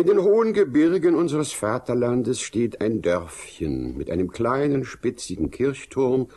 In 0.00 0.06
den 0.06 0.22
hohen 0.22 0.54
Gebirgen 0.54 1.14
unseres 1.14 1.52
Vaterlandes 1.52 2.40
steht 2.40 2.80
ein 2.80 3.02
Dörfchen 3.02 3.98
mit 3.98 4.10
einem 4.10 4.30
kleinen, 4.30 4.82
spitzigen 4.82 5.50
Kirchturm, 5.50 6.28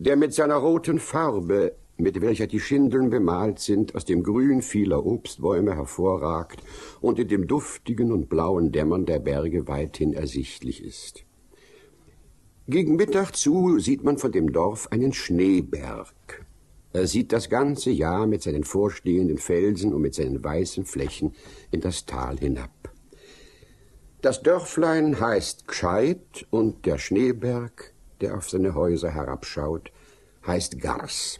der 0.00 0.16
mit 0.16 0.34
seiner 0.34 0.56
roten 0.56 0.98
Farbe, 0.98 1.76
mit 1.98 2.20
welcher 2.20 2.48
die 2.48 2.58
Schindeln 2.58 3.08
bemalt 3.08 3.60
sind, 3.60 3.94
aus 3.94 4.06
dem 4.06 4.24
Grün 4.24 4.60
vieler 4.60 5.06
Obstbäume 5.06 5.76
hervorragt 5.76 6.64
und 7.00 7.20
in 7.20 7.28
dem 7.28 7.46
duftigen 7.46 8.10
und 8.10 8.28
blauen 8.28 8.72
Dämmern 8.72 9.06
der 9.06 9.20
Berge 9.20 9.68
weithin 9.68 10.12
ersichtlich 10.12 10.82
ist. 10.82 11.24
Gegen 12.66 12.96
Mittag 12.96 13.36
zu 13.36 13.78
sieht 13.78 14.02
man 14.02 14.18
von 14.18 14.32
dem 14.32 14.50
Dorf 14.50 14.90
einen 14.90 15.12
Schneeberg. 15.12 16.44
Er 16.92 17.06
sieht 17.06 17.32
das 17.32 17.50
ganze 17.50 17.90
Jahr 17.90 18.26
mit 18.26 18.42
seinen 18.42 18.64
vorstehenden 18.64 19.38
Felsen 19.38 19.94
und 19.94 20.00
mit 20.00 20.14
seinen 20.14 20.42
weißen 20.42 20.86
Flächen 20.86 21.34
in 21.70 21.82
das 21.82 22.06
Tal 22.06 22.38
hinab. 22.38 22.70
Das 24.22 24.42
Dörflein 24.42 25.20
heißt 25.20 25.68
Gscheid 25.68 26.46
und 26.50 26.86
der 26.86 26.98
Schneeberg, 26.98 27.92
der 28.20 28.36
auf 28.36 28.48
seine 28.48 28.74
Häuser 28.74 29.10
herabschaut, 29.10 29.92
heißt 30.46 30.80
Gars. 30.80 31.38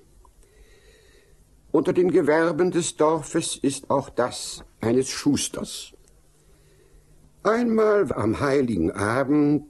Unter 1.73 1.93
den 1.93 2.11
Gewerben 2.11 2.70
des 2.70 2.97
Dorfes 2.97 3.57
ist 3.57 3.91
auch 3.91 4.09
das 4.09 4.65
eines 4.81 5.09
Schusters. 5.09 5.93
Einmal 7.43 8.12
am 8.12 8.41
heiligen 8.41 8.91
Abend, 8.91 9.65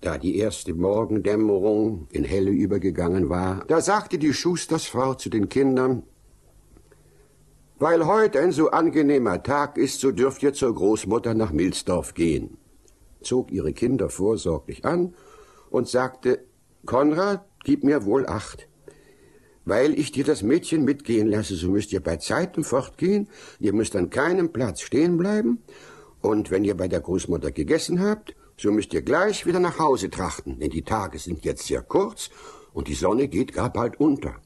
da 0.00 0.16
die 0.18 0.38
erste 0.38 0.74
Morgendämmerung 0.74 2.08
in 2.10 2.24
Helle 2.24 2.50
übergegangen 2.50 3.28
war, 3.28 3.64
da 3.68 3.80
sagte 3.80 4.18
die 4.18 4.32
Schustersfrau 4.32 5.14
zu 5.14 5.28
den 5.28 5.48
Kindern, 5.48 6.02
weil 7.80 8.06
heute 8.06 8.40
ein 8.40 8.52
so 8.52 8.70
angenehmer 8.70 9.42
Tag 9.42 9.78
ist, 9.78 10.00
so 10.00 10.12
dürft 10.12 10.42
ihr 10.42 10.52
zur 10.52 10.74
Großmutter 10.74 11.32
nach 11.32 11.50
Milsdorf 11.50 12.12
gehen, 12.12 12.58
zog 13.22 13.50
ihre 13.50 13.72
Kinder 13.72 14.10
vorsorglich 14.10 14.84
an 14.84 15.14
und 15.70 15.88
sagte, 15.88 16.44
Konrad, 16.84 17.46
gib 17.64 17.82
mir 17.82 18.04
wohl 18.04 18.26
acht. 18.26 18.68
Weil 19.64 19.98
ich 19.98 20.12
dir 20.12 20.24
das 20.24 20.42
Mädchen 20.42 20.84
mitgehen 20.84 21.28
lasse, 21.28 21.56
so 21.56 21.70
müsst 21.70 21.90
ihr 21.92 22.02
bei 22.02 22.18
Zeiten 22.18 22.64
fortgehen, 22.64 23.28
ihr 23.58 23.72
müsst 23.72 23.96
an 23.96 24.10
keinem 24.10 24.52
Platz 24.52 24.82
stehen 24.82 25.16
bleiben, 25.16 25.62
und 26.20 26.50
wenn 26.50 26.64
ihr 26.64 26.76
bei 26.76 26.86
der 26.86 27.00
Großmutter 27.00 27.50
gegessen 27.50 28.02
habt, 28.02 28.36
so 28.58 28.70
müsst 28.70 28.92
ihr 28.92 29.00
gleich 29.00 29.46
wieder 29.46 29.58
nach 29.58 29.78
Hause 29.78 30.10
trachten, 30.10 30.58
denn 30.58 30.68
die 30.68 30.82
Tage 30.82 31.18
sind 31.18 31.46
jetzt 31.46 31.66
sehr 31.66 31.80
kurz 31.80 32.28
und 32.74 32.88
die 32.88 32.94
Sonne 32.94 33.26
geht 33.28 33.54
gar 33.54 33.72
bald 33.72 33.98
unter. 33.98 34.36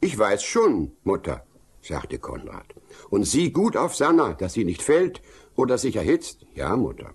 Ich 0.00 0.18
weiß 0.18 0.42
schon, 0.42 0.92
Mutter, 1.04 1.44
sagte 1.80 2.18
Konrad, 2.18 2.74
und 3.10 3.24
sieh 3.24 3.50
gut 3.50 3.76
auf 3.76 3.94
Sanna, 3.94 4.34
dass 4.34 4.52
sie 4.52 4.64
nicht 4.64 4.82
fällt 4.82 5.22
oder 5.56 5.78
sich 5.78 5.96
erhitzt. 5.96 6.46
Ja, 6.54 6.76
Mutter. 6.76 7.14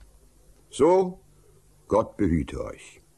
So, 0.69 1.19
Gott 1.87 2.17
behüte 2.17 2.63
euch. 2.63 3.02